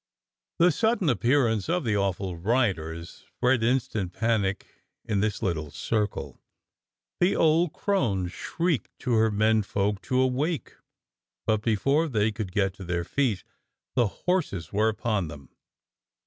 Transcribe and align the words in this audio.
The 0.57 0.71
sudden 0.71 1.09
appearance 1.09 1.69
of 1.69 1.83
the 1.83 1.95
awful 1.95 2.35
riders 2.35 3.27
spread 3.37 3.61
instant 3.61 4.13
panic 4.13 4.65
in 5.05 5.19
this 5.19 5.43
little 5.43 5.69
circle. 5.69 6.41
The 7.19 7.35
old 7.35 7.71
crone 7.73 8.27
shrieked 8.27 8.97
to 9.01 9.11
her 9.13 9.29
menfolk 9.29 10.01
to 10.09 10.19
awake, 10.19 10.73
but 11.45 11.61
before 11.61 12.07
they 12.07 12.31
could 12.31 12.51
get 12.51 12.73
to 12.77 12.83
their 12.83 13.03
feet 13.03 13.43
the 13.93 14.07
horses 14.07 14.73
were 14.73 14.89
upon 14.89 15.27
them. 15.27 15.49